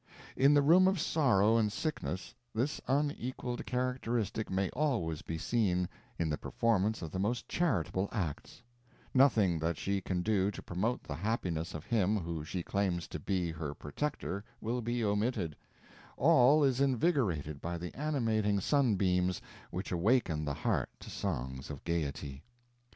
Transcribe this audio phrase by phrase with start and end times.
[0.35, 6.27] In the room of sorrow and sickness, this unequaled characteristic may always been seen, in
[6.27, 8.63] the performance of the most charitable acts;
[9.13, 13.19] nothing that she can do to promote the happiness of him who she claims to
[13.19, 15.55] be her protector will be omitted;
[16.17, 19.39] all is invigorated by the animating sunbeams
[19.69, 22.41] which awaken the heart to songs of gaiety.